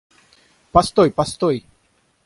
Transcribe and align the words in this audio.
Постой, 0.71 1.11
постой! 1.11 1.63